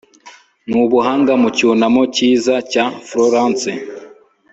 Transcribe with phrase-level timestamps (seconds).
[0.69, 3.71] nubuhanga, mu cyunamo cyiza cya florence